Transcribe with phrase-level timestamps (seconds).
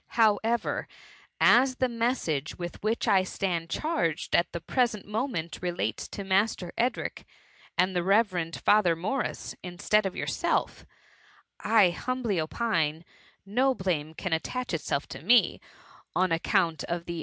[0.15, 0.87] However,
[1.39, 6.73] as the message with which I stand charged at the present moment, rdates to Master
[6.75, 7.23] Edric
[7.77, 10.87] and the revered Father Morris, instead of yourself,
[11.59, 13.05] I humbly opine,
[13.45, 15.61] no blame can attach itself to me,
[16.15, 17.19] on account of the THB MVMMT.